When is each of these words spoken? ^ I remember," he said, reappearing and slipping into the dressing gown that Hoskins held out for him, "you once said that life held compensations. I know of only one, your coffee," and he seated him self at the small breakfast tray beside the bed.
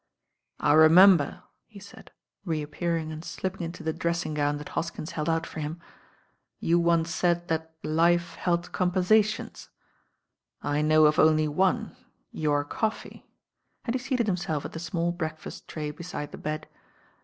^ 0.01 0.03
I 0.59 0.73
remember," 0.73 1.43
he 1.67 1.77
said, 1.79 2.09
reappearing 2.43 3.11
and 3.11 3.23
slipping 3.23 3.61
into 3.61 3.83
the 3.83 3.93
dressing 3.93 4.33
gown 4.33 4.57
that 4.57 4.69
Hoskins 4.69 5.11
held 5.11 5.29
out 5.29 5.45
for 5.45 5.59
him, 5.59 5.79
"you 6.59 6.79
once 6.79 7.13
said 7.13 7.49
that 7.49 7.75
life 7.83 8.33
held 8.33 8.71
compensations. 8.71 9.69
I 10.59 10.81
know 10.81 11.05
of 11.05 11.19
only 11.19 11.47
one, 11.47 11.95
your 12.31 12.63
coffee," 12.65 13.27
and 13.85 13.93
he 13.93 13.99
seated 13.99 14.27
him 14.27 14.37
self 14.37 14.65
at 14.65 14.71
the 14.71 14.79
small 14.79 15.11
breakfast 15.11 15.67
tray 15.67 15.91
beside 15.91 16.31
the 16.31 16.39
bed. 16.39 16.67